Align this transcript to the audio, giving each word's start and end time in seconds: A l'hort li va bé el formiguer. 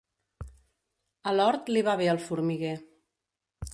A 1.31 1.33
l'hort 1.37 1.69
li 1.75 1.85
va 1.91 1.97
bé 2.03 2.09
el 2.17 2.21
formiguer. 2.31 2.73